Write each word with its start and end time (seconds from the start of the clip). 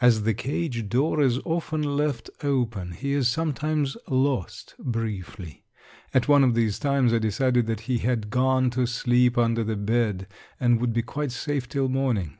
As 0.00 0.24
the 0.24 0.34
cage 0.34 0.88
door 0.88 1.20
is 1.20 1.38
often 1.44 1.84
left 1.84 2.28
open 2.42 2.90
he 2.90 3.12
is 3.12 3.28
sometimes 3.28 3.96
"lost" 4.08 4.74
briefly. 4.80 5.62
At 6.12 6.26
one 6.26 6.42
of 6.42 6.56
these 6.56 6.80
times 6.80 7.14
I 7.14 7.20
decided 7.20 7.66
that 7.68 7.82
he 7.82 7.98
had 7.98 8.28
gone 8.28 8.70
to 8.70 8.86
sleep 8.86 9.38
under 9.38 9.62
the 9.62 9.76
bed 9.76 10.26
and 10.58 10.80
would 10.80 10.92
be 10.92 11.02
quite 11.02 11.30
safe 11.30 11.68
till 11.68 11.88
morning. 11.88 12.38